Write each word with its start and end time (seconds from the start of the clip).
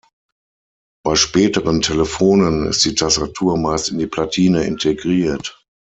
Bei 1.05 1.13
späteren 1.15 1.81
Telefonen 1.81 2.65
ist 2.65 2.83
die 2.85 2.95
Tastatur 2.95 3.55
meist 3.57 3.89
in 3.89 3.99
die 3.99 4.07
Platine 4.07 4.63
integriert. 4.63 5.63